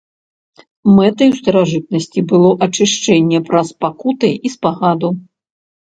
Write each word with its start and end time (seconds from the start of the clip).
Мэтай 0.95 1.29
у 1.33 1.35
старажытнасці 1.41 2.19
было 2.33 2.49
ачышчэнне 2.69 3.45
праз 3.53 3.67
пакуты 3.89 4.37
і 4.45 4.57
спагаду. 4.59 5.09